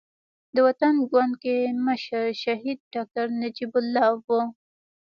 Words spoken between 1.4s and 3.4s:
کې مشر شهيد ډاکټر